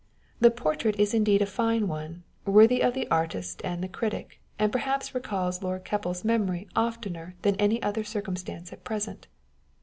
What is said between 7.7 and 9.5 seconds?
other circumstance at present.